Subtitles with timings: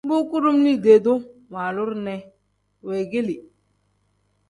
[0.09, 1.17] Bu kudum liidee-duu
[1.53, 2.15] waaluru ne
[2.87, 3.37] weegeeli.